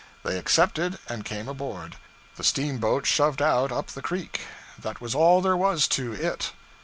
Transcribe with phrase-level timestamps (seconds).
[0.23, 1.97] They accepted and came aboard, and
[2.37, 4.41] the steamboat shoved out up the creek.
[4.79, 6.53] That was all there was 'to it.'